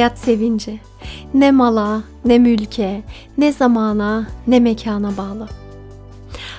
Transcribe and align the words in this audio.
hayat 0.00 0.18
sevinci 0.18 0.80
ne 1.34 1.50
mala, 1.50 2.02
ne 2.24 2.38
mülke, 2.38 3.02
ne 3.38 3.52
zamana, 3.52 4.26
ne 4.46 4.60
mekana 4.60 5.16
bağlı. 5.16 5.48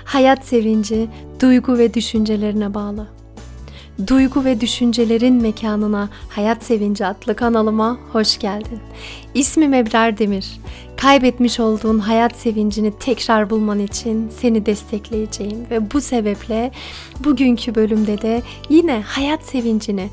Hayat 0.03 0.45
sevinci 0.45 1.07
duygu 1.41 1.77
ve 1.77 1.93
düşüncelerine 1.93 2.73
bağlı. 2.73 3.07
Duygu 4.07 4.45
ve 4.45 4.61
düşüncelerin 4.61 5.41
mekanına 5.41 6.09
Hayat 6.29 6.63
Sevinci 6.63 7.05
adlı 7.05 7.35
kanalıma 7.35 7.97
hoş 8.11 8.39
geldin. 8.39 8.79
İsmim 9.33 9.73
Ebrar 9.73 10.17
Demir. 10.17 10.59
Kaybetmiş 10.97 11.59
olduğun 11.59 11.99
hayat 11.99 12.35
sevincini 12.35 12.93
tekrar 12.99 13.49
bulman 13.49 13.79
için 13.79 14.29
seni 14.29 14.65
destekleyeceğim 14.65 15.57
ve 15.71 15.91
bu 15.91 16.01
sebeple 16.01 16.71
bugünkü 17.19 17.75
bölümde 17.75 18.21
de 18.21 18.41
yine 18.69 19.01
hayat 19.01 19.43
sevincini 19.43 20.09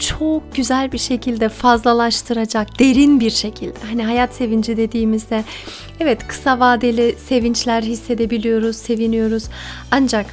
çok 0.00 0.54
güzel 0.54 0.92
bir 0.92 0.98
şekilde 0.98 1.48
fazlalaştıracak, 1.48 2.78
derin 2.78 3.20
bir 3.20 3.30
şekilde. 3.30 3.78
Hani 3.88 4.04
hayat 4.04 4.34
sevinci 4.34 4.76
dediğimizde 4.76 5.44
evet 6.00 6.26
kısa 6.26 6.60
vadeli 6.60 7.16
sevinçler 7.28 7.82
hissedebiliyoruz, 7.82 8.76
seviniyoruz. 8.76 9.44
Ancak 9.90 10.26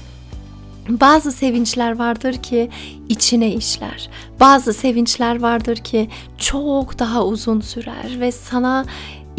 bazı 0.90 1.32
sevinçler 1.32 1.99
vardır 1.99 2.34
ki 2.34 2.70
içine 3.09 3.54
işler. 3.54 4.09
Bazı 4.40 4.73
sevinçler 4.73 5.40
vardır 5.40 5.76
ki 5.76 6.10
çok 6.38 6.99
daha 6.99 7.26
uzun 7.26 7.62
sürer 7.62 8.20
ve 8.20 8.32
sana 8.32 8.85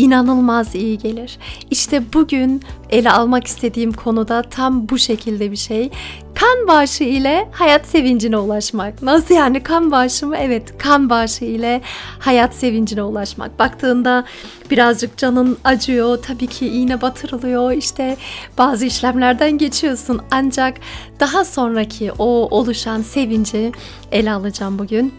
inanılmaz 0.00 0.74
iyi 0.74 0.98
gelir. 0.98 1.38
İşte 1.70 2.12
bugün 2.12 2.62
ele 2.90 3.10
almak 3.10 3.46
istediğim 3.46 3.92
konuda 3.92 4.42
tam 4.42 4.88
bu 4.88 4.98
şekilde 4.98 5.50
bir 5.50 5.56
şey. 5.56 5.90
Kan 6.34 6.68
bağışı 6.68 7.04
ile 7.04 7.48
hayat 7.52 7.86
sevincine 7.86 8.36
ulaşmak. 8.36 9.02
Nasıl 9.02 9.34
yani 9.34 9.62
kan 9.62 9.90
bağışı 9.90 10.26
mı? 10.26 10.36
Evet 10.36 10.78
kan 10.78 11.10
bağışı 11.10 11.44
ile 11.44 11.80
hayat 12.18 12.54
sevincine 12.54 13.02
ulaşmak. 13.02 13.58
Baktığında 13.58 14.24
birazcık 14.70 15.16
canın 15.16 15.58
acıyor. 15.64 16.22
Tabii 16.22 16.46
ki 16.46 16.68
iğne 16.68 17.02
batırılıyor. 17.02 17.72
İşte 17.72 18.16
bazı 18.58 18.86
işlemlerden 18.86 19.58
geçiyorsun. 19.58 20.20
Ancak 20.30 20.74
daha 21.20 21.44
sonraki 21.44 22.12
o 22.18 22.24
oluşan 22.58 23.02
sevinci 23.02 23.72
ele 24.12 24.32
alacağım 24.32 24.78
bugün. 24.78 25.14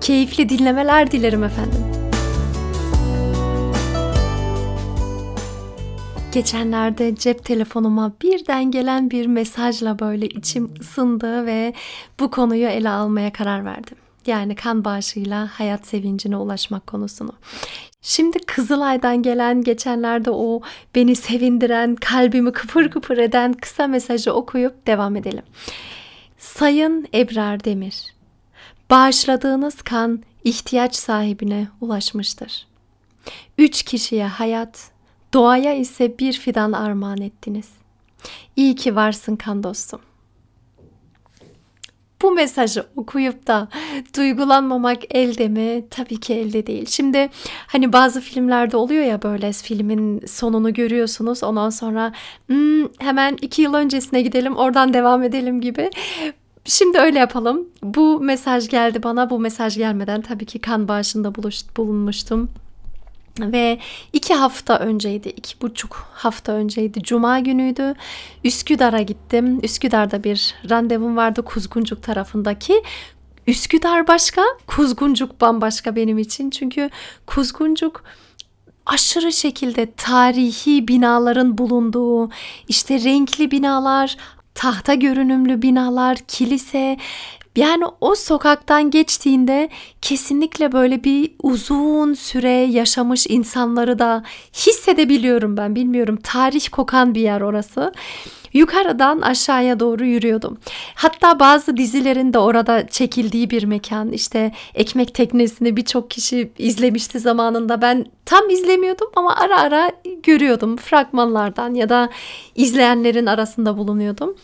Keyifli 0.00 0.48
dinlemeler 0.48 1.10
dilerim 1.10 1.44
efendim. 1.44 1.99
Geçenlerde 6.32 7.14
cep 7.16 7.44
telefonuma 7.44 8.12
birden 8.22 8.70
gelen 8.70 9.10
bir 9.10 9.26
mesajla 9.26 9.98
böyle 9.98 10.26
içim 10.26 10.74
ısındı 10.80 11.46
ve 11.46 11.74
bu 12.20 12.30
konuyu 12.30 12.66
ele 12.66 12.90
almaya 12.90 13.32
karar 13.32 13.64
verdim. 13.64 13.96
Yani 14.26 14.54
kan 14.54 14.84
bağışıyla 14.84 15.48
hayat 15.52 15.86
sevincine 15.86 16.36
ulaşmak 16.36 16.86
konusunu. 16.86 17.32
Şimdi 18.02 18.38
Kızılay'dan 18.38 19.22
gelen 19.22 19.62
geçenlerde 19.62 20.30
o 20.30 20.60
beni 20.94 21.16
sevindiren, 21.16 21.94
kalbimi 21.94 22.52
kıpır 22.52 22.90
kıpır 22.90 23.18
eden 23.18 23.52
kısa 23.52 23.86
mesajı 23.86 24.32
okuyup 24.32 24.86
devam 24.86 25.16
edelim. 25.16 25.44
Sayın 26.38 27.08
Ebrar 27.14 27.64
Demir, 27.64 28.04
bağışladığınız 28.90 29.82
kan 29.82 30.22
ihtiyaç 30.44 30.96
sahibine 30.96 31.68
ulaşmıştır. 31.80 32.66
Üç 33.58 33.82
kişiye 33.82 34.26
hayat, 34.26 34.90
Doğaya 35.32 35.74
ise 35.74 36.18
bir 36.18 36.32
fidan 36.32 36.72
armağan 36.72 37.20
ettiniz. 37.20 37.68
İyi 38.56 38.74
ki 38.76 38.96
varsın 38.96 39.36
kan 39.36 39.62
dostum. 39.62 40.00
Bu 42.22 42.30
mesajı 42.32 42.86
okuyup 42.96 43.46
da 43.46 43.68
duygulanmamak 44.16 45.14
elde 45.14 45.48
mi? 45.48 45.84
Tabii 45.90 46.20
ki 46.20 46.34
elde 46.34 46.66
değil. 46.66 46.86
Şimdi 46.86 47.30
hani 47.66 47.92
bazı 47.92 48.20
filmlerde 48.20 48.76
oluyor 48.76 49.04
ya 49.04 49.22
böyle 49.22 49.52
filmin 49.52 50.26
sonunu 50.26 50.74
görüyorsunuz. 50.74 51.42
Ondan 51.42 51.70
sonra 51.70 52.12
hmm, 52.46 52.88
hemen 52.98 53.36
iki 53.42 53.62
yıl 53.62 53.74
öncesine 53.74 54.22
gidelim 54.22 54.56
oradan 54.56 54.94
devam 54.94 55.22
edelim 55.22 55.60
gibi. 55.60 55.90
Şimdi 56.64 56.98
öyle 56.98 57.18
yapalım. 57.18 57.68
Bu 57.82 58.20
mesaj 58.20 58.68
geldi 58.68 59.02
bana. 59.02 59.30
Bu 59.30 59.38
mesaj 59.38 59.76
gelmeden 59.76 60.20
tabii 60.20 60.46
ki 60.46 60.58
kan 60.58 60.88
bağışında 60.88 61.34
buluş, 61.34 61.62
bulunmuştum. 61.76 62.50
Ve 63.40 63.78
iki 64.12 64.34
hafta 64.34 64.78
önceydi, 64.78 65.28
iki 65.28 65.60
buçuk 65.60 66.08
hafta 66.12 66.52
önceydi. 66.52 67.02
Cuma 67.02 67.38
günüydü. 67.38 67.94
Üsküdar'a 68.44 69.02
gittim. 69.02 69.60
Üsküdar'da 69.62 70.24
bir 70.24 70.54
randevum 70.70 71.16
vardı 71.16 71.42
Kuzguncuk 71.42 72.02
tarafındaki. 72.02 72.82
Üsküdar 73.46 74.08
başka, 74.08 74.42
Kuzguncuk 74.66 75.40
bambaşka 75.40 75.96
benim 75.96 76.18
için. 76.18 76.50
Çünkü 76.50 76.90
Kuzguncuk 77.26 78.04
aşırı 78.86 79.32
şekilde 79.32 79.92
tarihi 79.92 80.88
binaların 80.88 81.58
bulunduğu, 81.58 82.30
işte 82.68 83.04
renkli 83.04 83.50
binalar, 83.50 84.16
tahta 84.54 84.94
görünümlü 84.94 85.62
binalar, 85.62 86.18
kilise 86.28 86.96
yani 87.56 87.84
o 88.00 88.14
sokaktan 88.14 88.90
geçtiğinde 88.90 89.68
kesinlikle 90.02 90.72
böyle 90.72 91.04
bir 91.04 91.32
uzun 91.42 92.14
süre 92.14 92.50
yaşamış 92.50 93.26
insanları 93.26 93.98
da 93.98 94.24
hissedebiliyorum 94.54 95.56
ben 95.56 95.74
bilmiyorum. 95.74 96.18
Tarih 96.22 96.68
kokan 96.72 97.14
bir 97.14 97.20
yer 97.20 97.40
orası. 97.40 97.92
Yukarıdan 98.52 99.20
aşağıya 99.20 99.80
doğru 99.80 100.04
yürüyordum. 100.04 100.58
Hatta 100.94 101.40
bazı 101.40 101.76
dizilerin 101.76 102.32
de 102.32 102.38
orada 102.38 102.86
çekildiği 102.86 103.50
bir 103.50 103.64
mekan. 103.64 104.12
İşte 104.12 104.52
Ekmek 104.74 105.14
Teknesi'ni 105.14 105.76
birçok 105.76 106.10
kişi 106.10 106.52
izlemişti 106.58 107.20
zamanında. 107.20 107.82
Ben 107.82 108.06
tam 108.24 108.50
izlemiyordum 108.50 109.08
ama 109.16 109.36
ara 109.36 109.60
ara 109.60 109.92
görüyordum 110.22 110.76
fragmanlardan 110.76 111.74
ya 111.74 111.88
da 111.88 112.10
izleyenlerin 112.54 113.26
arasında 113.26 113.78
bulunuyordum. 113.78 114.34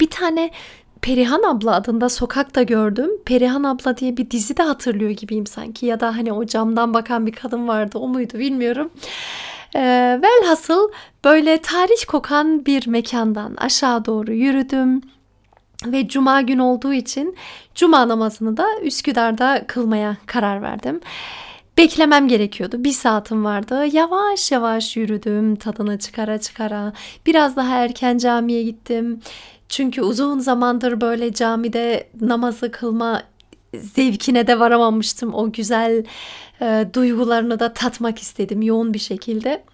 Bir 0.00 0.10
tane 0.10 0.50
Perihan 1.02 1.42
abla 1.42 1.74
adında 1.74 2.08
sokakta 2.08 2.62
gördüm. 2.62 3.10
Perihan 3.24 3.62
abla 3.62 3.96
diye 3.96 4.16
bir 4.16 4.30
dizi 4.30 4.56
de 4.56 4.62
hatırlıyor 4.62 5.10
gibiyim 5.10 5.46
sanki. 5.46 5.86
Ya 5.86 6.00
da 6.00 6.16
hani 6.16 6.32
o 6.32 6.46
camdan 6.46 6.94
bakan 6.94 7.26
bir 7.26 7.32
kadın 7.32 7.68
vardı 7.68 7.98
o 7.98 8.08
muydu 8.08 8.38
bilmiyorum. 8.38 8.90
E, 9.74 9.80
velhasıl 10.22 10.88
böyle 11.24 11.58
tarih 11.58 12.04
kokan 12.08 12.66
bir 12.66 12.86
mekandan 12.86 13.54
aşağı 13.54 14.04
doğru 14.04 14.32
yürüdüm. 14.32 15.02
Ve 15.86 16.08
cuma 16.08 16.40
gün 16.40 16.58
olduğu 16.58 16.92
için 16.92 17.36
cuma 17.74 18.08
namazını 18.08 18.56
da 18.56 18.66
Üsküdar'da 18.82 19.64
kılmaya 19.66 20.16
karar 20.26 20.62
verdim. 20.62 21.00
Beklemem 21.78 22.28
gerekiyordu. 22.28 22.84
Bir 22.84 22.92
saatim 22.92 23.44
vardı. 23.44 23.84
Yavaş 23.92 24.52
yavaş 24.52 24.96
yürüdüm 24.96 25.56
tadını 25.56 25.98
çıkara 25.98 26.40
çıkara. 26.40 26.92
Biraz 27.26 27.56
daha 27.56 27.76
erken 27.76 28.18
camiye 28.18 28.62
gittim. 28.62 29.20
Çünkü 29.68 30.02
uzun 30.02 30.38
zamandır 30.38 31.00
böyle 31.00 31.32
camide 31.32 32.10
namazı 32.20 32.70
kılma 32.70 33.22
zevkine 33.74 34.46
de 34.46 34.58
varamamıştım. 34.58 35.34
O 35.34 35.52
güzel 35.52 36.04
e, 36.60 36.86
duygularını 36.94 37.60
da 37.60 37.72
tatmak 37.72 38.18
istedim 38.18 38.62
yoğun 38.62 38.94
bir 38.94 38.98
şekilde. 38.98 39.64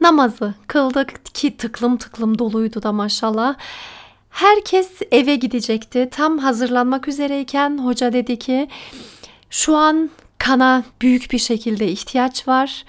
Namazı 0.00 0.54
kıldık 0.66 1.34
ki 1.34 1.56
tıklım 1.56 1.96
tıklım 1.96 2.38
doluydu 2.38 2.82
da 2.82 2.92
maşallah. 2.92 3.54
Herkes 4.30 4.90
eve 5.10 5.36
gidecekti. 5.36 6.08
Tam 6.12 6.38
hazırlanmak 6.38 7.08
üzereyken 7.08 7.78
hoca 7.78 8.12
dedi 8.12 8.38
ki 8.38 8.68
şu 9.50 9.76
an 9.76 10.10
kana 10.38 10.84
büyük 11.02 11.32
bir 11.32 11.38
şekilde 11.38 11.88
ihtiyaç 11.88 12.48
var. 12.48 12.84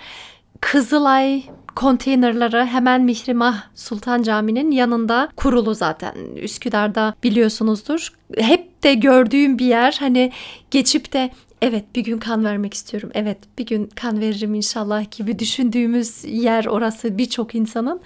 Kızılay 0.72 1.44
konteynerları 1.76 2.66
hemen 2.66 3.02
Mihrimah 3.02 3.64
Sultan 3.76 4.24
Camii'nin 4.24 4.72
yanında 4.72 5.30
kurulu 5.36 5.76
zaten. 5.76 6.16
Üsküdar'da 6.36 7.16
biliyorsunuzdur. 7.24 8.14
Hep 8.38 8.84
de 8.84 8.94
gördüğüm 8.94 9.60
bir 9.60 9.66
yer 9.66 9.98
hani 10.00 10.32
geçip 10.72 11.14
de 11.14 11.32
evet 11.62 11.86
bir 11.96 12.04
gün 12.04 12.18
kan 12.18 12.46
vermek 12.46 12.74
istiyorum. 12.74 13.12
Evet 13.14 13.38
bir 13.58 13.66
gün 13.66 13.86
kan 13.96 14.22
veririm 14.22 14.54
inşallah 14.54 15.12
gibi 15.18 15.40
düşündüğümüz 15.40 16.24
yer 16.26 16.66
orası 16.66 17.18
birçok 17.18 17.56
insanın. 17.56 18.02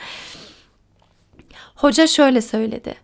Hoca 1.76 2.08
şöyle 2.08 2.42
söyledi. 2.42 2.96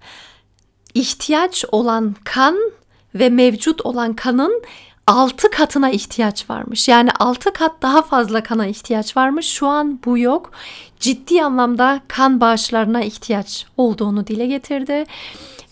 İhtiyaç 0.94 1.66
olan 1.72 2.16
kan 2.24 2.72
ve 3.16 3.30
mevcut 3.30 3.82
olan 3.82 4.14
kanın 4.14 4.64
6 5.08 5.50
katına 5.50 5.90
ihtiyaç 5.90 6.50
varmış. 6.50 6.88
Yani 6.88 7.10
6 7.20 7.54
kat 7.54 7.82
daha 7.82 8.02
fazla 8.02 8.44
kana 8.44 8.68
ihtiyaç 8.68 9.18
varmış. 9.18 9.46
Şu 9.46 9.68
an 9.68 10.00
bu 10.06 10.18
yok. 10.18 10.52
Ciddi 11.00 11.44
anlamda 11.44 12.02
kan 12.08 12.42
bağışlarına 12.42 13.02
ihtiyaç 13.04 13.66
olduğunu 13.78 14.28
dile 14.28 14.46
getirdi. 14.46 15.06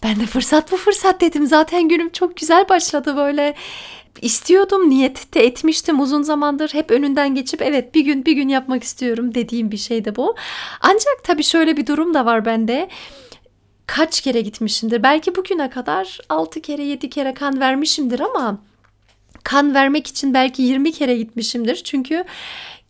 Ben 0.04 0.20
de 0.20 0.26
fırsat 0.26 0.72
bu 0.72 0.78
fırsat 0.78 1.22
dedim. 1.22 1.48
Zaten 1.48 1.90
günüm 1.90 2.10
çok 2.10 2.38
güzel 2.38 2.70
başladı 2.70 3.18
böyle. 3.18 3.56
istiyordum, 4.22 4.90
niyet 4.90 5.34
de 5.34 5.46
etmiştim 5.46 6.00
uzun 6.00 6.22
zamandır. 6.22 6.74
Hep 6.74 6.92
önünden 6.92 7.36
geçip 7.36 7.62
evet 7.62 7.96
bir 7.96 8.02
gün 8.02 8.26
bir 8.26 8.34
gün 8.34 8.50
yapmak 8.50 8.84
istiyorum 8.84 9.36
dediğim 9.36 9.72
bir 9.72 9.78
şey 9.78 10.06
de 10.06 10.16
bu. 10.16 10.36
Ancak 10.82 11.24
tabii 11.24 11.44
şöyle 11.44 11.78
bir 11.78 11.88
durum 11.88 12.14
da 12.14 12.26
var 12.26 12.46
bende 12.46 12.90
kaç 13.88 14.22
kere 14.22 14.42
gitmişimdir. 14.42 15.04
Belki 15.04 15.36
bugüne 15.36 15.70
kadar 15.70 16.20
6 16.30 16.62
kere 16.62 16.84
7 16.84 17.10
kere 17.10 17.34
kan 17.34 17.60
vermişimdir 17.60 18.20
ama 18.20 18.58
kan 19.44 19.74
vermek 19.74 20.08
için 20.08 20.34
belki 20.34 20.62
20 20.62 20.92
kere 20.92 21.18
gitmişimdir. 21.18 21.76
Çünkü 21.76 22.24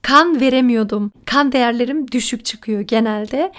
kan 0.02 0.42
veremiyordum. 0.42 1.12
Kan 1.26 1.52
değerlerim 1.52 2.12
düşük 2.12 2.46
çıkıyor 2.46 2.82
genelde. 2.82 3.52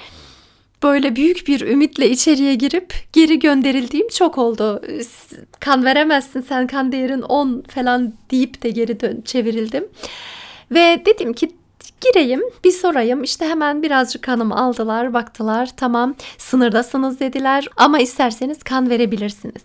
Böyle 0.83 1.17
büyük 1.17 1.49
bir 1.49 1.61
ümitle 1.61 2.11
içeriye 2.11 2.55
girip 2.55 2.95
geri 3.13 3.39
gönderildiğim 3.39 4.09
çok 4.09 4.39
oldu. 4.39 4.83
Kan 5.61 5.85
veremezsin 5.85 6.41
sen 6.41 6.67
kan 6.67 6.93
değerin 6.93 7.23
10 7.23 7.65
falan 7.69 8.15
deyip 8.31 8.63
de 8.63 8.71
geri 8.71 9.01
dön 9.01 9.23
çevirildim. 9.25 9.89
Ve 10.71 11.03
dedim 11.07 11.33
ki 11.33 11.51
gireyim 12.01 12.43
bir 12.65 12.73
sorayım 12.73 13.23
işte 13.23 13.47
hemen 13.47 13.83
birazcık 13.83 14.23
kanımı 14.23 14.57
aldılar 14.57 15.15
baktılar 15.15 15.69
tamam 15.77 16.15
sınırdasınız 16.39 17.21
dediler 17.21 17.69
ama 17.77 17.99
isterseniz 17.99 18.63
kan 18.63 18.91
verebilirsiniz. 18.91 19.63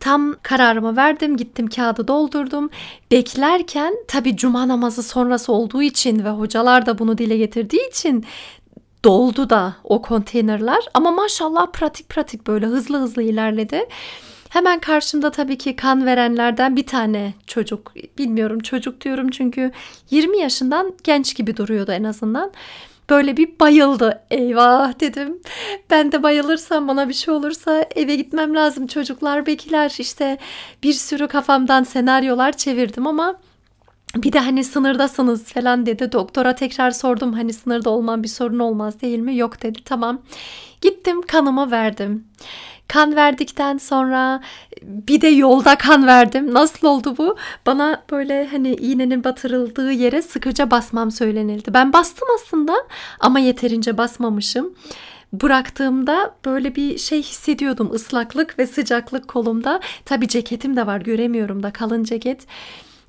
Tam 0.00 0.34
kararımı 0.42 0.96
verdim 0.96 1.36
gittim 1.36 1.66
kağıdı 1.66 2.08
doldurdum 2.08 2.70
beklerken 3.10 3.94
tabi 4.08 4.36
cuma 4.36 4.68
namazı 4.68 5.02
sonrası 5.02 5.52
olduğu 5.52 5.82
için 5.82 6.24
ve 6.24 6.30
hocalar 6.30 6.86
da 6.86 6.98
bunu 6.98 7.18
dile 7.18 7.36
getirdiği 7.36 7.88
için 7.88 8.24
doldu 9.04 9.50
da 9.50 9.76
o 9.84 10.02
konteynerler 10.02 10.84
ama 10.94 11.10
maşallah 11.10 11.66
pratik 11.72 12.08
pratik 12.08 12.46
böyle 12.46 12.66
hızlı 12.66 12.98
hızlı 12.98 13.22
ilerledi. 13.22 13.88
Hemen 14.48 14.80
karşımda 14.80 15.30
tabii 15.30 15.58
ki 15.58 15.76
kan 15.76 16.06
verenlerden 16.06 16.76
bir 16.76 16.86
tane 16.86 17.34
çocuk. 17.46 17.92
Bilmiyorum 18.18 18.58
çocuk 18.60 19.00
diyorum 19.00 19.30
çünkü 19.30 19.72
20 20.10 20.38
yaşından 20.38 20.94
genç 21.04 21.36
gibi 21.36 21.56
duruyordu 21.56 21.92
en 21.92 22.04
azından. 22.04 22.52
Böyle 23.10 23.36
bir 23.36 23.58
bayıldı. 23.60 24.22
Eyvah 24.30 25.00
dedim. 25.00 25.38
Ben 25.90 26.12
de 26.12 26.22
bayılırsam 26.22 26.88
bana 26.88 27.08
bir 27.08 27.14
şey 27.14 27.34
olursa 27.34 27.86
eve 27.96 28.16
gitmem 28.16 28.54
lazım. 28.54 28.86
Çocuklar 28.86 29.46
bekler. 29.46 29.96
İşte 29.98 30.38
bir 30.82 30.92
sürü 30.92 31.28
kafamdan 31.28 31.82
senaryolar 31.82 32.56
çevirdim 32.56 33.06
ama 33.06 33.40
bir 34.16 34.32
de 34.32 34.38
hani 34.38 34.64
sınırdasınız 34.64 35.44
falan 35.44 35.86
dedi. 35.86 36.12
Doktora 36.12 36.54
tekrar 36.54 36.90
sordum 36.90 37.32
hani 37.32 37.52
sınırda 37.52 37.90
olman 37.90 38.22
bir 38.22 38.28
sorun 38.28 38.58
olmaz 38.58 39.00
değil 39.00 39.18
mi? 39.18 39.36
Yok 39.36 39.62
dedi. 39.62 39.78
Tamam. 39.84 40.22
Gittim 40.80 41.22
kanımı 41.22 41.70
verdim. 41.70 42.24
Kan 42.92 43.16
verdikten 43.16 43.78
sonra 43.78 44.40
bir 44.82 45.20
de 45.20 45.28
yolda 45.28 45.78
kan 45.78 46.06
verdim. 46.06 46.54
Nasıl 46.54 46.86
oldu 46.86 47.14
bu? 47.18 47.36
Bana 47.66 48.02
böyle 48.10 48.46
hani 48.46 48.74
iğnenin 48.74 49.24
batırıldığı 49.24 49.92
yere 49.92 50.22
sıkıca 50.22 50.70
basmam 50.70 51.10
söylenildi. 51.10 51.74
Ben 51.74 51.92
bastım 51.92 52.28
aslında 52.34 52.74
ama 53.20 53.38
yeterince 53.38 53.98
basmamışım. 53.98 54.74
Bıraktığımda 55.32 56.34
böyle 56.44 56.74
bir 56.74 56.98
şey 56.98 57.22
hissediyordum 57.22 57.92
ıslaklık 57.94 58.58
ve 58.58 58.66
sıcaklık 58.66 59.28
kolumda. 59.28 59.80
Tabi 60.04 60.28
ceketim 60.28 60.76
de 60.76 60.86
var 60.86 61.00
göremiyorum 61.00 61.62
da 61.62 61.70
kalın 61.70 62.04
ceket. 62.04 62.46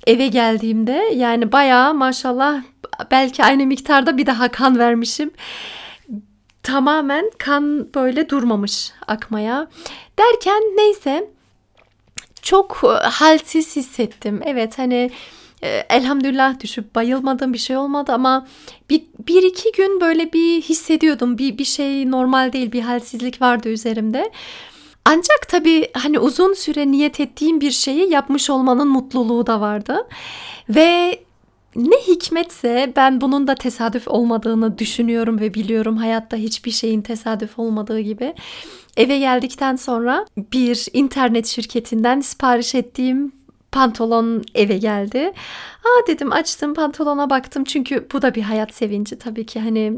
Eve 0.06 0.26
geldiğimde 0.26 1.10
yani 1.14 1.52
bayağı 1.52 1.94
maşallah 1.94 2.62
belki 3.10 3.44
aynı 3.44 3.66
miktarda 3.66 4.16
bir 4.16 4.26
daha 4.26 4.48
kan 4.48 4.78
vermişim 4.78 5.30
tamamen 6.62 7.30
kan 7.38 7.94
böyle 7.94 8.28
durmamış 8.28 8.92
akmaya. 9.06 9.68
Derken 10.18 10.62
neyse 10.76 11.30
çok 12.42 12.80
e, 12.84 13.06
halsiz 13.08 13.76
hissettim. 13.76 14.40
Evet 14.44 14.78
hani 14.78 15.10
e, 15.62 15.68
elhamdülillah 15.90 16.60
düşüp 16.60 16.94
bayılmadım 16.94 17.52
bir 17.52 17.58
şey 17.58 17.76
olmadı 17.76 18.12
ama 18.12 18.46
bir, 18.90 19.02
bir 19.28 19.42
iki 19.42 19.72
gün 19.72 20.00
böyle 20.00 20.32
bir 20.32 20.62
hissediyordum. 20.62 21.38
Bir, 21.38 21.58
bir 21.58 21.64
şey 21.64 22.10
normal 22.10 22.52
değil 22.52 22.72
bir 22.72 22.82
halsizlik 22.82 23.42
vardı 23.42 23.68
üzerimde. 23.68 24.30
Ancak 25.04 25.48
tabii 25.48 25.90
hani 25.94 26.18
uzun 26.18 26.54
süre 26.54 26.90
niyet 26.90 27.20
ettiğim 27.20 27.60
bir 27.60 27.70
şeyi 27.70 28.10
yapmış 28.10 28.50
olmanın 28.50 28.88
mutluluğu 28.88 29.46
da 29.46 29.60
vardı. 29.60 30.08
Ve 30.68 31.18
ne 31.76 31.96
hikmetse 31.96 32.92
ben 32.96 33.20
bunun 33.20 33.46
da 33.46 33.54
tesadüf 33.54 34.08
olmadığını 34.08 34.78
düşünüyorum 34.78 35.40
ve 35.40 35.54
biliyorum 35.54 35.96
hayatta 35.96 36.36
hiçbir 36.36 36.70
şeyin 36.70 37.02
tesadüf 37.02 37.58
olmadığı 37.58 38.00
gibi. 38.00 38.34
Eve 38.96 39.18
geldikten 39.18 39.76
sonra 39.76 40.26
bir 40.36 40.86
internet 40.92 41.46
şirketinden 41.46 42.20
sipariş 42.20 42.74
ettiğim 42.74 43.32
pantolon 43.72 44.44
eve 44.54 44.78
geldi. 44.78 45.32
Aa 45.84 46.06
dedim 46.06 46.32
açtım 46.32 46.74
pantolona 46.74 47.30
baktım 47.30 47.64
çünkü 47.64 48.06
bu 48.12 48.22
da 48.22 48.34
bir 48.34 48.42
hayat 48.42 48.74
sevinci 48.74 49.18
tabii 49.18 49.46
ki 49.46 49.60
hani 49.60 49.92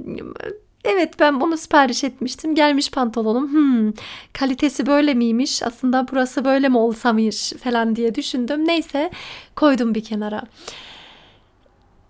Evet 0.84 1.20
ben 1.20 1.40
bunu 1.40 1.56
sipariş 1.56 2.04
etmiştim. 2.04 2.54
Gelmiş 2.54 2.90
pantolonum. 2.90 3.52
Hmm, 3.52 3.92
kalitesi 4.32 4.86
böyle 4.86 5.14
miymiş? 5.14 5.62
Aslında 5.62 6.06
burası 6.12 6.44
böyle 6.44 6.68
mi 6.68 6.78
olsamış 6.78 7.52
falan 7.52 7.96
diye 7.96 8.14
düşündüm. 8.14 8.68
Neyse 8.68 9.10
koydum 9.56 9.94
bir 9.94 10.04
kenara. 10.04 10.42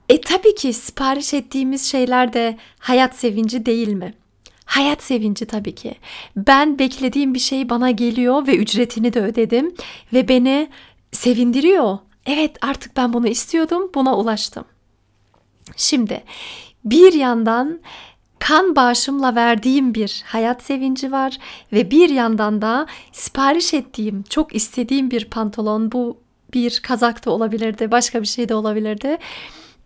E 0.09 0.21
tabii 0.21 0.55
ki 0.55 0.73
sipariş 0.73 1.35
ettiğimiz 1.35 1.91
şeyler 1.91 2.33
de 2.33 2.59
hayat 2.79 3.15
sevinci 3.15 3.67
değil 3.67 3.89
mi? 3.89 4.15
Hayat 4.65 5.03
sevinci 5.03 5.47
tabii 5.47 5.75
ki. 5.75 5.95
Ben 6.37 6.79
beklediğim 6.79 7.35
bir 7.35 7.39
şey 7.39 7.69
bana 7.69 7.91
geliyor 7.91 8.47
ve 8.47 8.57
ücretini 8.57 9.13
de 9.13 9.21
ödedim 9.21 9.75
ve 10.13 10.29
beni 10.29 10.69
sevindiriyor. 11.13 11.99
Evet 12.27 12.57
artık 12.61 12.97
ben 12.97 13.13
bunu 13.13 13.29
istiyordum, 13.29 13.91
buna 13.95 14.17
ulaştım. 14.17 14.65
Şimdi 15.77 16.25
bir 16.85 17.13
yandan 17.13 17.81
kan 18.39 18.77
bağışımla 18.77 19.35
verdiğim 19.35 19.95
bir 19.95 20.23
hayat 20.27 20.63
sevinci 20.63 21.13
var 21.13 21.39
ve 21.73 21.91
bir 21.91 22.09
yandan 22.09 22.63
da 22.63 22.87
sipariş 23.13 23.75
ettiğim, 23.75 24.23
çok 24.23 24.55
istediğim 24.55 25.11
bir 25.11 25.25
pantolon 25.25 25.93
bu 25.93 26.17
bir 26.55 26.81
kazak 26.81 27.27
da 27.27 27.31
olabilirdi, 27.31 27.91
başka 27.91 28.23
bir 28.23 28.27
şey 28.27 28.49
de 28.49 28.55
olabilirdi 28.55 29.19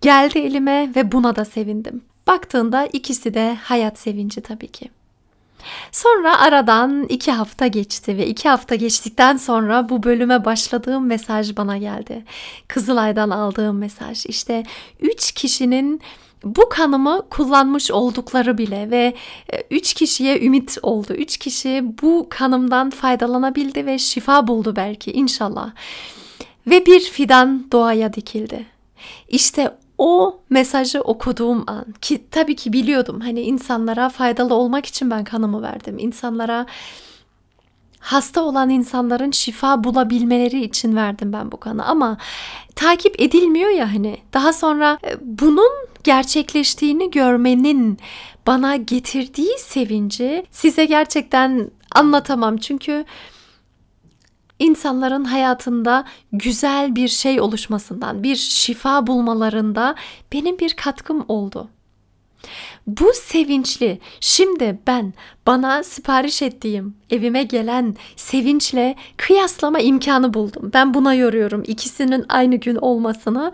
Geldi 0.01 0.39
elime 0.39 0.93
ve 0.97 1.13
buna 1.13 1.37
da 1.37 1.45
sevindim. 1.45 2.03
Baktığında 2.27 2.87
ikisi 2.87 3.35
de 3.35 3.59
hayat 3.63 3.99
sevinci 3.99 4.41
tabii 4.41 4.69
ki. 4.69 4.91
Sonra 5.93 6.41
aradan 6.41 7.03
iki 7.09 7.33
hafta 7.33 7.67
geçti 7.67 8.17
ve 8.17 8.27
iki 8.27 8.49
hafta 8.49 8.75
geçtikten 8.75 9.37
sonra 9.37 9.89
bu 9.89 10.03
bölüme 10.03 10.45
başladığım 10.45 11.07
mesaj 11.07 11.57
bana 11.57 11.79
geldi. 11.79 12.25
Kızılay'dan 12.69 13.31
aldığım 13.31 13.79
mesaj 13.79 14.27
işte 14.27 14.63
üç 15.01 15.33
kişinin 15.33 16.01
bu 16.45 16.69
kanımı 16.69 17.23
kullanmış 17.31 17.91
oldukları 17.91 18.59
bile 18.59 18.91
ve 18.91 19.15
e, 19.53 19.63
üç 19.71 19.95
kişiye 19.95 20.41
ümit 20.41 20.79
oldu. 20.83 21.13
Üç 21.13 21.37
kişi 21.37 21.85
bu 22.03 22.27
kanımdan 22.31 22.91
faydalanabildi 22.91 23.87
ve 23.87 23.99
şifa 23.99 24.47
buldu 24.47 24.77
belki 24.77 25.13
inşallah. 25.13 25.71
Ve 26.67 26.87
bir 26.87 27.01
fidan 27.01 27.67
doğaya 27.73 28.13
dikildi. 28.13 28.67
İşte 29.29 29.75
o 29.99 30.41
mesajı 30.51 31.01
okuduğum 31.01 31.65
an 31.67 31.85
ki 32.01 32.25
tabii 32.31 32.57
ki 32.57 32.73
biliyordum 32.73 33.21
hani 33.21 33.41
insanlara 33.41 34.09
faydalı 34.09 34.55
olmak 34.55 34.87
için 34.87 35.11
ben 35.11 35.25
kanımı 35.25 35.63
verdim. 35.63 35.99
İnsanlara 35.99 36.67
hasta 38.01 38.43
olan 38.43 38.71
insanların 38.71 39.31
şifa 39.31 39.85
bulabilmeleri 39.85 40.65
için 40.65 40.97
verdim 40.97 41.33
ben 41.33 41.53
bu 41.53 41.61
kanı. 41.61 41.85
Ama 41.85 42.19
takip 42.77 43.21
edilmiyor 43.21 43.71
ya 43.71 43.95
hani. 43.95 44.19
Daha 44.33 44.53
sonra 44.53 44.99
e, 45.05 45.17
bunun 45.21 45.73
gerçekleştiğini 46.05 47.11
görmenin 47.11 47.99
bana 48.47 48.77
getirdiği 48.77 49.59
sevinci 49.59 50.47
size 50.51 50.85
gerçekten 50.85 51.71
anlatamam. 51.93 52.57
Çünkü 52.57 53.05
insanların 54.59 55.25
hayatında 55.25 56.05
güzel 56.33 56.97
bir 56.97 57.09
şey 57.09 57.41
oluşmasından, 57.41 58.23
bir 58.23 58.37
şifa 58.37 59.07
bulmalarında 59.07 59.95
benim 60.33 60.59
bir 60.59 60.75
katkım 60.75 61.25
oldu. 61.29 61.69
Bu 62.87 63.13
sevinçli, 63.15 64.01
şimdi 64.21 64.79
ben 64.87 65.15
bana 65.47 65.83
sipariş 65.83 66.43
ettiğim 66.43 66.97
evime 67.11 67.43
gelen 67.43 67.97
sevinçle 68.17 68.97
kıyaslama 69.17 69.81
imkanı 69.81 70.35
buldum. 70.35 70.71
Ben 70.75 70.95
buna 70.95 71.15
yoruyorum 71.15 71.63
ikisinin 71.67 72.25
aynı 72.29 72.57
gün 72.57 72.77
olmasını. 72.77 73.53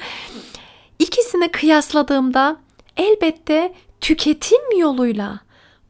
İkisini 0.99 1.49
kıyasladığımda 1.49 2.57
elbette 2.97 3.75
tüketim 4.01 4.79
yoluyla 4.79 5.41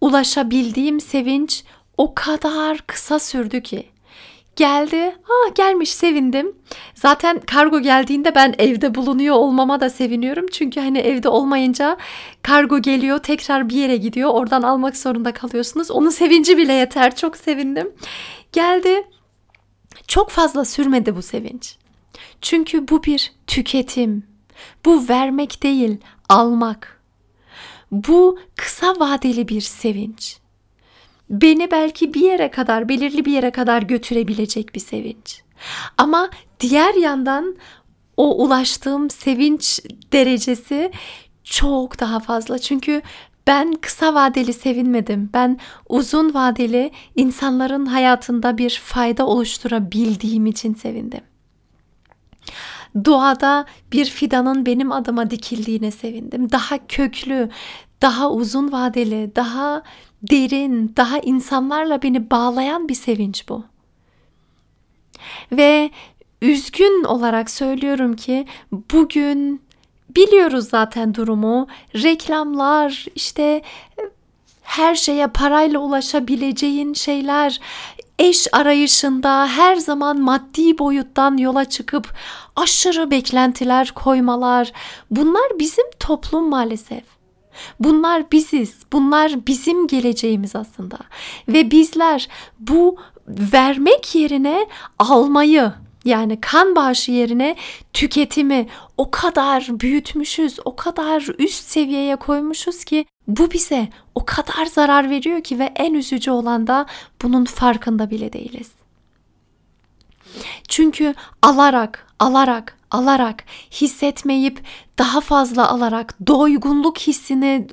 ulaşabildiğim 0.00 1.00
sevinç 1.00 1.64
o 1.96 2.14
kadar 2.14 2.78
kısa 2.78 3.18
sürdü 3.18 3.62
ki 3.62 3.93
Geldi. 4.56 5.16
Ah 5.24 5.54
gelmiş 5.54 5.90
sevindim. 5.90 6.56
Zaten 6.94 7.40
kargo 7.40 7.80
geldiğinde 7.80 8.34
ben 8.34 8.54
evde 8.58 8.94
bulunuyor 8.94 9.36
olmama 9.36 9.80
da 9.80 9.90
seviniyorum. 9.90 10.46
Çünkü 10.52 10.80
hani 10.80 10.98
evde 10.98 11.28
olmayınca 11.28 11.96
kargo 12.42 12.82
geliyor 12.82 13.18
tekrar 13.18 13.68
bir 13.68 13.76
yere 13.76 13.96
gidiyor. 13.96 14.30
Oradan 14.30 14.62
almak 14.62 14.96
zorunda 14.96 15.32
kalıyorsunuz. 15.32 15.90
Onun 15.90 16.10
sevinci 16.10 16.58
bile 16.58 16.72
yeter. 16.72 17.16
Çok 17.16 17.36
sevindim. 17.36 17.92
Geldi. 18.52 19.04
Çok 20.08 20.30
fazla 20.30 20.64
sürmedi 20.64 21.16
bu 21.16 21.22
sevinç. 21.22 21.76
Çünkü 22.40 22.88
bu 22.88 23.04
bir 23.04 23.32
tüketim. 23.46 24.26
Bu 24.84 25.08
vermek 25.08 25.62
değil, 25.62 25.98
almak. 26.28 27.00
Bu 27.90 28.38
kısa 28.56 29.00
vadeli 29.00 29.48
bir 29.48 29.60
sevinç 29.60 30.43
beni 31.30 31.70
belki 31.70 32.14
bir 32.14 32.20
yere 32.20 32.50
kadar, 32.50 32.88
belirli 32.88 33.24
bir 33.24 33.32
yere 33.32 33.50
kadar 33.50 33.82
götürebilecek 33.82 34.74
bir 34.74 34.80
sevinç. 34.80 35.42
Ama 35.98 36.30
diğer 36.60 36.94
yandan 36.94 37.56
o 38.16 38.44
ulaştığım 38.44 39.10
sevinç 39.10 39.80
derecesi 40.12 40.92
çok 41.44 42.00
daha 42.00 42.20
fazla. 42.20 42.58
Çünkü 42.58 43.02
ben 43.46 43.72
kısa 43.72 44.14
vadeli 44.14 44.52
sevinmedim. 44.52 45.30
Ben 45.34 45.58
uzun 45.88 46.34
vadeli 46.34 46.90
insanların 47.16 47.86
hayatında 47.86 48.58
bir 48.58 48.80
fayda 48.84 49.26
oluşturabildiğim 49.26 50.46
için 50.46 50.74
sevindim. 50.74 51.20
Doğada 53.04 53.66
bir 53.92 54.04
fidanın 54.04 54.66
benim 54.66 54.92
adıma 54.92 55.30
dikildiğine 55.30 55.90
sevindim. 55.90 56.52
Daha 56.52 56.86
köklü, 56.86 57.48
daha 58.04 58.30
uzun 58.30 58.72
vadeli, 58.72 59.30
daha 59.36 59.82
derin, 60.22 60.94
daha 60.96 61.18
insanlarla 61.18 62.02
beni 62.02 62.30
bağlayan 62.30 62.88
bir 62.88 62.94
sevinç 62.94 63.48
bu. 63.48 63.64
Ve 65.52 65.90
üzgün 66.42 67.04
olarak 67.04 67.50
söylüyorum 67.50 68.16
ki 68.16 68.46
bugün 68.92 69.62
biliyoruz 70.16 70.68
zaten 70.68 71.14
durumu. 71.14 71.66
Reklamlar, 71.94 73.06
işte 73.14 73.62
her 74.62 74.94
şeye 74.94 75.26
parayla 75.26 75.78
ulaşabileceğin 75.78 76.94
şeyler, 76.94 77.60
eş 78.18 78.48
arayışında 78.52 79.46
her 79.46 79.76
zaman 79.76 80.20
maddi 80.20 80.78
boyuttan 80.78 81.36
yola 81.36 81.64
çıkıp 81.64 82.14
aşırı 82.56 83.10
beklentiler 83.10 83.90
koymalar 83.90 84.72
bunlar 85.10 85.58
bizim 85.58 85.84
toplum 86.00 86.48
maalesef. 86.48 87.23
Bunlar 87.80 88.32
biziz. 88.32 88.76
Bunlar 88.92 89.46
bizim 89.46 89.86
geleceğimiz 89.86 90.56
aslında. 90.56 90.98
Ve 91.48 91.70
bizler 91.70 92.28
bu 92.58 92.96
vermek 93.28 94.14
yerine 94.14 94.66
almayı 94.98 95.72
yani 96.04 96.40
kan 96.40 96.76
bağışı 96.76 97.12
yerine 97.12 97.56
tüketimi 97.92 98.66
o 98.96 99.10
kadar 99.10 99.66
büyütmüşüz, 99.70 100.58
o 100.64 100.76
kadar 100.76 101.26
üst 101.38 101.64
seviyeye 101.64 102.16
koymuşuz 102.16 102.84
ki 102.84 103.06
bu 103.28 103.50
bize 103.50 103.88
o 104.14 104.24
kadar 104.24 104.66
zarar 104.66 105.10
veriyor 105.10 105.42
ki 105.42 105.58
ve 105.58 105.72
en 105.76 105.94
üzücü 105.94 106.30
olan 106.30 106.66
da 106.66 106.86
bunun 107.22 107.44
farkında 107.44 108.10
bile 108.10 108.32
değiliz. 108.32 108.70
Çünkü 110.68 111.14
alarak, 111.42 112.06
alarak, 112.18 112.78
alarak, 112.94 113.44
hissetmeyip 113.70 114.60
daha 114.98 115.20
fazla 115.20 115.68
alarak, 115.68 116.26
doygunluk 116.26 116.98
hissini 116.98 117.66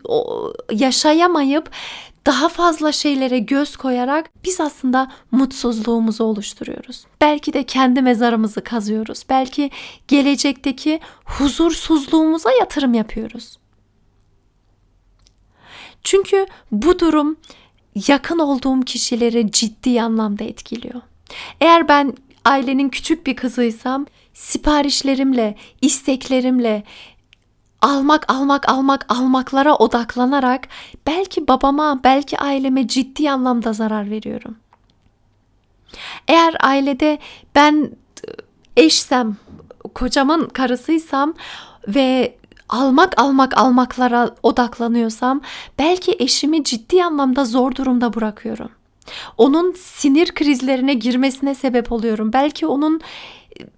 yaşayamayıp 0.72 1.72
daha 2.26 2.50
fazla 2.50 2.92
şeylere 2.92 3.40
göz 3.40 3.78
koyarak 3.78 4.30
biz 4.44 4.62
aslında 4.62 5.12
mutsuzluğumuzu 5.32 6.24
oluşturuyoruz. 6.24 7.06
Belki 7.22 7.54
de 7.54 7.64
kendi 7.64 8.02
mezarımızı 8.02 8.64
kazıyoruz. 8.64 9.24
Belki 9.30 9.72
gelecekteki 10.08 11.00
huzursuzluğumuza 11.26 12.52
yatırım 12.52 12.94
yapıyoruz. 12.94 13.58
Çünkü 16.04 16.46
bu 16.72 17.00
durum 17.00 17.38
yakın 18.08 18.40
olduğum 18.40 18.82
kişileri 18.82 19.52
ciddi 19.52 20.02
anlamda 20.02 20.44
etkiliyor. 20.44 21.02
Eğer 21.62 21.88
ben 21.88 22.14
ailenin 22.46 22.90
küçük 22.90 23.28
bir 23.28 23.36
kızıysam 23.36 24.06
siparişlerimle, 24.34 25.56
isteklerimle, 25.82 26.84
almak 27.82 28.32
almak 28.32 28.70
almak 28.72 29.06
almaklara 29.10 29.76
odaklanarak 29.76 30.68
belki 31.08 31.48
babama, 31.48 32.00
belki 32.04 32.38
aileme 32.38 32.88
ciddi 32.88 33.32
anlamda 33.32 33.74
zarar 33.74 34.10
veriyorum. 34.10 34.56
Eğer 36.28 36.56
ailede 36.60 37.20
ben 37.56 37.92
eşsem, 38.78 39.38
kocamın 39.96 40.46
karısıysam 40.46 41.34
ve 41.88 42.36
almak 42.70 43.20
almak 43.20 43.58
almaklara 43.58 44.36
odaklanıyorsam 44.44 45.42
belki 45.80 46.16
eşimi 46.20 46.64
ciddi 46.64 47.04
anlamda 47.04 47.46
zor 47.46 47.76
durumda 47.76 48.14
bırakıyorum. 48.14 48.70
Onun 49.38 49.72
sinir 49.72 50.32
krizlerine 50.32 50.94
girmesine 50.94 51.56
sebep 51.56 51.92
oluyorum. 51.92 52.34
Belki 52.34 52.68
onun 52.68 53.02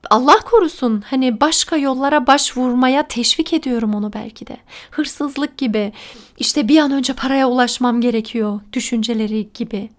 Allah 0.09 0.39
korusun 0.39 1.03
hani 1.09 1.41
başka 1.41 1.77
yollara 1.77 2.27
başvurmaya 2.27 3.07
teşvik 3.07 3.53
ediyorum 3.53 3.95
onu 3.95 4.13
belki 4.13 4.47
de. 4.47 4.57
Hırsızlık 4.91 5.57
gibi 5.57 5.93
işte 6.37 6.67
bir 6.67 6.77
an 6.77 6.91
önce 6.91 7.13
paraya 7.13 7.49
ulaşmam 7.49 8.01
gerekiyor 8.01 8.59
düşünceleri 8.73 9.53
gibi. 9.53 9.89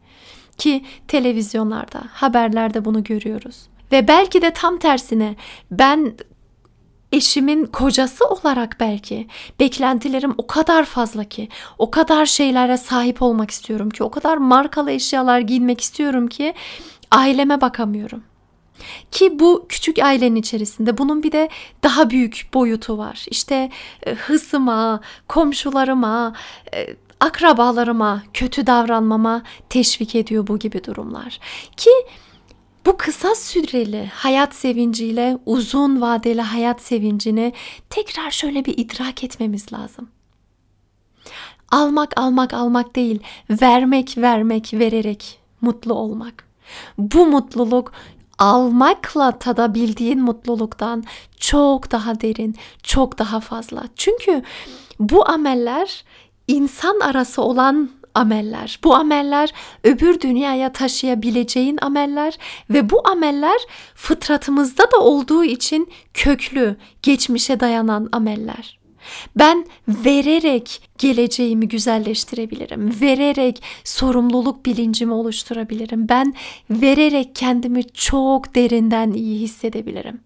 Ki 0.59 0.85
televizyonlarda, 1.09 2.03
haberlerde 2.13 2.85
bunu 2.85 3.05
görüyoruz. 3.05 3.57
Ve 3.93 4.09
belki 4.09 4.43
de 4.43 4.53
tam 4.53 4.79
tersine 4.79 5.37
ben 5.71 6.15
eşimin 7.13 7.67
kocası 7.67 8.25
olarak 8.25 8.77
belki 8.81 9.27
beklentilerim 9.61 10.35
o 10.39 10.47
kadar 10.47 10.85
fazla 10.85 11.25
ki 11.25 11.49
o 11.79 11.91
kadar 11.91 12.27
şeylere 12.27 12.77
sahip 12.77 13.23
olmak 13.23 13.51
istiyorum 13.51 13.91
ki 13.91 14.05
o 14.05 14.11
kadar 14.11 14.37
markalı 14.37 14.91
eşyalar 14.91 15.39
giymek 15.39 15.81
istiyorum 15.81 16.27
ki 16.27 16.55
aileme 17.11 17.61
bakamıyorum. 17.61 18.23
Ki 19.11 19.39
bu 19.39 19.67
küçük 19.69 19.99
ailenin 19.99 20.37
içerisinde 20.37 20.99
bunun 20.99 21.23
bir 21.23 21.33
de 21.33 21.49
daha 21.83 22.11
büyük 22.11 22.49
boyutu 22.55 22.99
var. 22.99 23.27
İşte 23.31 23.71
e, 24.07 24.15
hısıma, 24.15 25.01
komşularıma, 25.29 26.35
e, 26.75 26.97
akrabalarıma 27.21 28.23
kötü 28.35 28.67
davranmama 28.67 29.43
teşvik 29.69 30.15
ediyor 30.15 30.47
bu 30.47 30.59
gibi 30.59 30.85
durumlar. 30.85 31.39
Ki 31.77 31.91
bu 32.87 32.97
kısa 32.97 33.35
süreli 33.35 34.11
hayat 34.15 34.55
sevinciyle 34.55 35.39
uzun 35.47 36.01
vadeli 36.01 36.41
hayat 36.41 36.83
sevincini 36.83 37.53
tekrar 37.91 38.31
şöyle 38.31 38.65
bir 38.65 38.79
idrak 38.79 39.25
etmemiz 39.25 39.73
lazım. 39.73 40.09
Almak 41.71 42.21
almak 42.21 42.55
almak 42.55 42.97
değil, 42.97 43.21
vermek 43.51 44.19
vermek 44.19 44.75
vererek 44.75 45.39
mutlu 45.61 45.95
olmak. 45.95 46.45
Bu 46.99 47.27
mutluluk 47.27 47.93
almakla 48.39 49.39
tadabildiğin 49.39 50.21
mutluluktan 50.21 51.05
çok 51.37 51.91
daha 51.91 52.21
derin, 52.21 52.57
çok 52.83 53.19
daha 53.19 53.41
fazla. 53.41 53.83
Çünkü 53.97 54.43
bu 55.01 55.29
ameller 55.29 56.05
insan 56.49 57.01
arası 57.01 57.43
olan 57.43 57.91
ameller. 58.15 58.81
Bu 58.85 58.95
ameller 58.95 59.53
öbür 59.85 60.21
dünyaya 60.21 60.73
taşıyabileceğin 60.73 61.79
ameller 61.83 62.39
ve 62.71 62.91
bu 62.91 63.09
ameller 63.09 63.61
fıtratımızda 63.95 64.83
da 64.93 65.01
olduğu 65.01 65.45
için 65.45 65.93
köklü, 66.15 66.77
geçmişe 67.03 67.61
dayanan 67.61 68.09
ameller. 68.13 68.84
Ben 69.37 69.67
vererek 69.89 70.89
geleceğimi 70.99 71.69
güzelleştirebilirim. 71.69 73.01
Vererek 73.01 73.63
sorumluluk 73.85 74.67
bilincimi 74.67 75.13
oluşturabilirim. 75.13 76.09
Ben 76.09 76.35
vererek 76.71 77.35
kendimi 77.35 77.85
çok 77.85 78.55
derinden 78.55 79.13
iyi 79.13 79.41
hissedebilirim. 79.41 80.21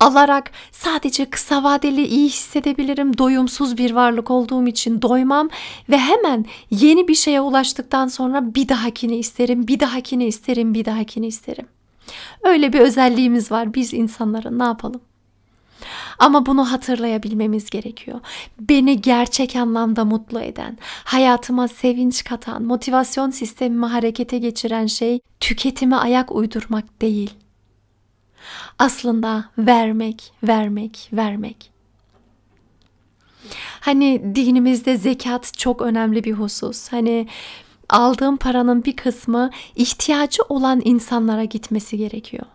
Alarak 0.00 0.50
sadece 0.72 1.30
kısa 1.30 1.64
vadeli 1.64 2.06
iyi 2.06 2.28
hissedebilirim. 2.28 3.18
Doyumsuz 3.18 3.78
bir 3.78 3.90
varlık 3.90 4.30
olduğum 4.30 4.66
için 4.66 5.02
doymam 5.02 5.48
ve 5.88 5.98
hemen 5.98 6.44
yeni 6.70 7.08
bir 7.08 7.14
şeye 7.14 7.40
ulaştıktan 7.40 8.08
sonra 8.08 8.54
bir 8.54 8.68
dahakini 8.68 9.16
isterim, 9.16 9.68
bir 9.68 9.80
dahakini 9.80 10.24
isterim, 10.24 10.74
bir 10.74 10.84
dahakini 10.84 11.26
isterim. 11.26 11.66
Öyle 12.42 12.72
bir 12.72 12.80
özelliğimiz 12.80 13.50
var 13.50 13.74
biz 13.74 13.94
insanların 13.94 14.58
ne 14.58 14.64
yapalım? 14.64 15.00
Ama 16.18 16.46
bunu 16.46 16.72
hatırlayabilmemiz 16.72 17.70
gerekiyor. 17.70 18.20
Beni 18.60 19.00
gerçek 19.00 19.56
anlamda 19.56 20.04
mutlu 20.04 20.40
eden, 20.40 20.78
hayatıma 21.04 21.68
sevinç 21.68 22.24
katan, 22.24 22.62
motivasyon 22.62 23.30
sistemimi 23.30 23.86
harekete 23.86 24.38
geçiren 24.38 24.86
şey 24.86 25.20
tüketime 25.40 25.96
ayak 25.96 26.32
uydurmak 26.32 27.02
değil. 27.02 27.30
Aslında 28.78 29.44
vermek, 29.58 30.32
vermek, 30.42 31.08
vermek. 31.12 31.72
Hani 33.80 34.34
dinimizde 34.34 34.96
zekat 34.96 35.58
çok 35.58 35.82
önemli 35.82 36.24
bir 36.24 36.32
husus. 36.32 36.88
Hani 36.88 37.26
aldığım 37.88 38.36
paranın 38.36 38.84
bir 38.84 38.96
kısmı 38.96 39.50
ihtiyacı 39.76 40.42
olan 40.48 40.82
insanlara 40.84 41.44
gitmesi 41.44 41.98
gerekiyor. 41.98 42.46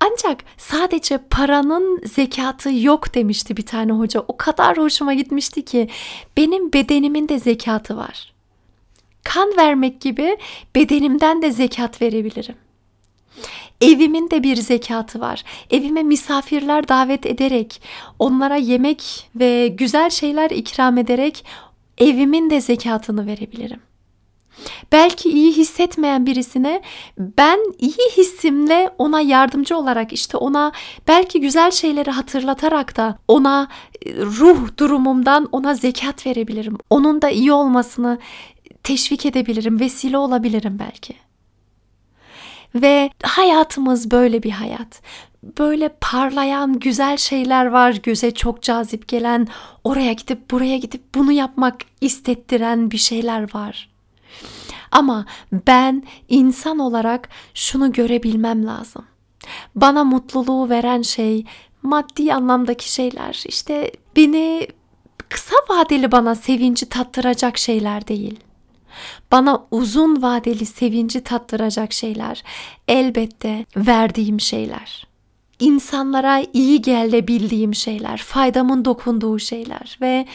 Ancak 0.00 0.44
sadece 0.56 1.18
paranın 1.18 2.00
zekatı 2.04 2.72
yok 2.72 3.14
demişti 3.14 3.56
bir 3.56 3.66
tane 3.66 3.92
hoca. 3.92 4.20
O 4.28 4.36
kadar 4.36 4.78
hoşuma 4.78 5.14
gitmişti 5.14 5.64
ki 5.64 5.88
benim 6.36 6.72
bedenimin 6.72 7.28
de 7.28 7.38
zekatı 7.38 7.96
var. 7.96 8.32
Kan 9.24 9.52
vermek 9.56 10.00
gibi 10.00 10.38
bedenimden 10.74 11.42
de 11.42 11.52
zekat 11.52 12.02
verebilirim. 12.02 12.54
Evimin 13.80 14.30
de 14.30 14.42
bir 14.42 14.56
zekatı 14.56 15.20
var. 15.20 15.44
Evime 15.70 16.02
misafirler 16.02 16.88
davet 16.88 17.26
ederek, 17.26 17.82
onlara 18.18 18.56
yemek 18.56 19.30
ve 19.36 19.68
güzel 19.68 20.10
şeyler 20.10 20.50
ikram 20.50 20.98
ederek 20.98 21.44
evimin 21.98 22.50
de 22.50 22.60
zekatını 22.60 23.26
verebilirim. 23.26 23.80
Belki 24.92 25.30
iyi 25.30 25.52
hissetmeyen 25.52 26.26
birisine 26.26 26.82
ben 27.18 27.58
iyi 27.78 28.10
hissimle 28.16 28.90
ona 28.98 29.20
yardımcı 29.20 29.76
olarak 29.76 30.12
işte 30.12 30.36
ona 30.36 30.72
belki 31.08 31.40
güzel 31.40 31.70
şeyleri 31.70 32.10
hatırlatarak 32.10 32.96
da 32.96 33.18
ona 33.28 33.68
e, 34.06 34.16
ruh 34.16 34.76
durumumdan 34.78 35.48
ona 35.52 35.74
zekat 35.74 36.26
verebilirim. 36.26 36.78
Onun 36.90 37.22
da 37.22 37.30
iyi 37.30 37.52
olmasını 37.52 38.18
teşvik 38.82 39.26
edebilirim, 39.26 39.80
vesile 39.80 40.18
olabilirim 40.18 40.78
belki. 40.78 41.14
Ve 42.74 43.10
hayatımız 43.22 44.10
böyle 44.10 44.42
bir 44.42 44.50
hayat. 44.50 45.02
Böyle 45.42 45.88
parlayan 46.00 46.78
güzel 46.78 47.16
şeyler 47.16 47.66
var, 47.66 47.92
göze 48.02 48.34
çok 48.34 48.62
cazip 48.62 49.08
gelen, 49.08 49.48
oraya 49.84 50.12
gidip 50.12 50.50
buraya 50.50 50.78
gidip 50.78 51.14
bunu 51.14 51.32
yapmak 51.32 51.76
istettiren 52.00 52.90
bir 52.90 52.98
şeyler 52.98 53.54
var. 53.54 53.88
Ama 54.92 55.26
ben 55.66 56.02
insan 56.28 56.78
olarak 56.78 57.28
şunu 57.54 57.92
görebilmem 57.92 58.66
lazım. 58.66 59.04
Bana 59.74 60.04
mutluluğu 60.04 60.68
veren 60.68 61.02
şey 61.02 61.44
maddi 61.82 62.34
anlamdaki 62.34 62.92
şeyler. 62.92 63.42
İşte 63.46 63.92
beni 64.16 64.68
kısa 65.28 65.56
vadeli 65.68 66.12
bana 66.12 66.34
sevinci 66.34 66.88
tattıracak 66.88 67.58
şeyler 67.58 68.08
değil. 68.08 68.40
Bana 69.32 69.66
uzun 69.70 70.22
vadeli 70.22 70.66
sevinci 70.66 71.20
tattıracak 71.20 71.92
şeyler 71.92 72.42
elbette 72.88 73.66
verdiğim 73.76 74.40
şeyler. 74.40 75.06
İnsanlara 75.58 76.42
iyi 76.52 76.82
gelebildiğim 76.82 77.74
şeyler, 77.74 78.16
faydamın 78.16 78.84
dokunduğu 78.84 79.38
şeyler 79.38 79.98
ve 80.00 80.26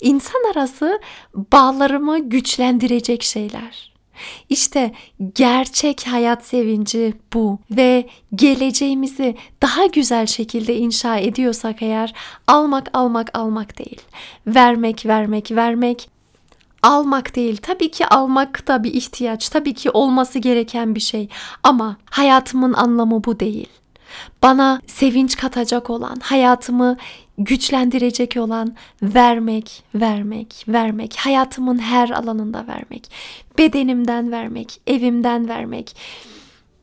insan 0.00 0.52
arası 0.52 1.00
bağlarımı 1.34 2.18
güçlendirecek 2.18 3.22
şeyler. 3.22 3.92
İşte 4.48 4.92
gerçek 5.34 6.06
hayat 6.06 6.46
sevinci 6.46 7.14
bu 7.34 7.58
ve 7.70 8.08
geleceğimizi 8.34 9.36
daha 9.62 9.86
güzel 9.86 10.26
şekilde 10.26 10.76
inşa 10.76 11.16
ediyorsak 11.16 11.82
eğer 11.82 12.14
almak 12.46 12.90
almak 12.92 13.38
almak 13.38 13.78
değil. 13.78 14.00
Vermek 14.46 15.06
vermek 15.06 15.50
vermek 15.50 16.10
almak 16.82 17.36
değil. 17.36 17.56
Tabii 17.62 17.90
ki 17.90 18.06
almak 18.06 18.68
da 18.68 18.84
bir 18.84 18.94
ihtiyaç. 18.94 19.48
Tabii 19.48 19.74
ki 19.74 19.90
olması 19.90 20.38
gereken 20.38 20.94
bir 20.94 21.00
şey. 21.00 21.28
Ama 21.62 21.96
hayatımın 22.10 22.72
anlamı 22.72 23.24
bu 23.24 23.40
değil. 23.40 23.68
Bana 24.42 24.80
sevinç 24.86 25.36
katacak 25.36 25.90
olan, 25.90 26.16
hayatımı 26.22 26.96
güçlendirecek 27.38 28.36
olan 28.36 28.74
vermek, 29.02 29.82
vermek, 29.94 30.64
vermek, 30.68 31.16
hayatımın 31.16 31.78
her 31.78 32.10
alanında 32.10 32.66
vermek, 32.66 33.10
bedenimden 33.58 34.32
vermek, 34.32 34.80
evimden 34.86 35.48
vermek, 35.48 35.96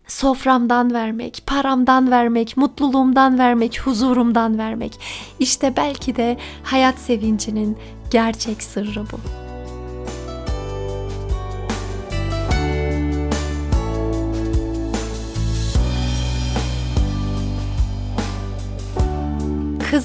soframdan 0.07 0.93
vermek, 0.93 1.43
paramdan 1.45 2.11
vermek, 2.11 2.57
mutluluğumdan 2.57 3.39
vermek, 3.39 3.79
huzurumdan 3.79 4.57
vermek. 4.57 4.99
İşte 5.39 5.73
belki 5.77 6.15
de 6.15 6.37
hayat 6.63 6.99
sevincinin 6.99 7.77
gerçek 8.11 8.63
sırrı 8.63 9.01
bu. 9.11 9.44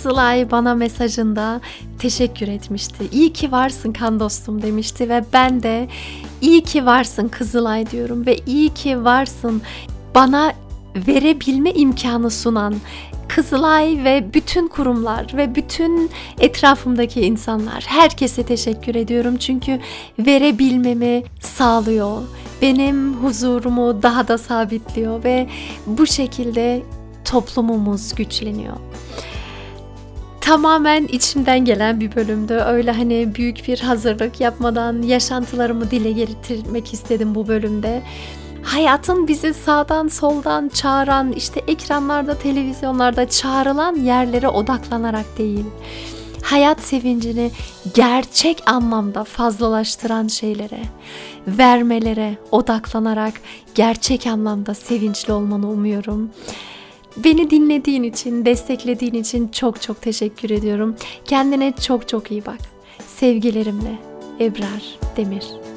Kızılay 0.02 0.50
bana 0.50 0.74
mesajında 0.74 1.60
teşekkür 1.98 2.48
etmişti. 2.48 3.08
İyi 3.12 3.32
ki 3.32 3.52
varsın 3.52 3.92
kan 3.92 4.20
dostum 4.20 4.62
demişti 4.62 5.08
ve 5.08 5.24
ben 5.32 5.62
de 5.62 5.88
iyi 6.40 6.62
ki 6.62 6.86
varsın 6.86 7.28
Kızılay 7.28 7.90
diyorum 7.90 8.26
ve 8.26 8.36
iyi 8.46 8.74
ki 8.74 9.04
varsın 9.04 9.62
bana 10.14 10.52
verebilme 10.96 11.70
imkanı 11.70 12.30
sunan 12.30 12.74
Kızılay 13.28 14.04
ve 14.04 14.34
bütün 14.34 14.68
kurumlar 14.68 15.32
ve 15.36 15.54
bütün 15.54 16.10
etrafımdaki 16.38 17.20
insanlar 17.20 17.84
herkese 17.88 18.42
teşekkür 18.42 18.94
ediyorum 18.94 19.36
çünkü 19.36 19.80
verebilmemi 20.18 21.22
sağlıyor. 21.40 22.22
Benim 22.62 23.14
huzurumu 23.14 24.02
daha 24.02 24.28
da 24.28 24.38
sabitliyor 24.38 25.24
ve 25.24 25.48
bu 25.86 26.06
şekilde 26.06 26.82
toplumumuz 27.24 28.14
güçleniyor 28.14 28.76
tamamen 30.50 31.06
içimden 31.06 31.64
gelen 31.64 32.00
bir 32.00 32.16
bölümdü. 32.16 32.52
Öyle 32.54 32.92
hani 32.92 33.34
büyük 33.34 33.68
bir 33.68 33.80
hazırlık 33.80 34.40
yapmadan 34.40 35.02
yaşantılarımı 35.02 35.90
dile 35.90 36.12
getirmek 36.12 36.92
istedim 36.92 37.34
bu 37.34 37.48
bölümde. 37.48 38.02
Hayatın 38.62 39.28
bizi 39.28 39.54
sağdan 39.54 40.08
soldan 40.08 40.68
çağıran, 40.68 41.32
işte 41.32 41.60
ekranlarda, 41.66 42.38
televizyonlarda 42.38 43.28
çağrılan 43.28 43.96
yerlere 43.96 44.48
odaklanarak 44.48 45.38
değil. 45.38 45.64
Hayat 46.42 46.80
sevincini 46.80 47.50
gerçek 47.94 48.62
anlamda 48.66 49.24
fazlalaştıran 49.24 50.28
şeylere, 50.28 50.82
vermelere 51.46 52.38
odaklanarak 52.50 53.34
gerçek 53.74 54.26
anlamda 54.26 54.74
sevinçli 54.74 55.32
olmanı 55.32 55.70
umuyorum. 55.70 56.30
Beni 57.16 57.50
dinlediğin 57.50 58.02
için, 58.02 58.44
desteklediğin 58.44 59.14
için 59.14 59.48
çok 59.48 59.82
çok 59.82 60.02
teşekkür 60.02 60.50
ediyorum. 60.50 60.96
Kendine 61.24 61.72
çok 61.72 62.08
çok 62.08 62.30
iyi 62.30 62.46
bak. 62.46 62.58
Sevgilerimle 63.06 63.98
Ebrar 64.40 64.98
Demir. 65.16 65.69